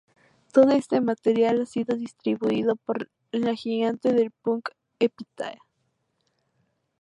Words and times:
Todo 0.51 0.71
este 0.71 0.99
material 0.99 1.61
ha 1.61 1.65
sido 1.67 1.95
distribuido 1.95 2.75
por 2.75 3.11
la 3.31 3.53
gigante 3.53 4.11
del 4.13 4.31
punk 4.31 4.69
Epitaph. 4.97 5.59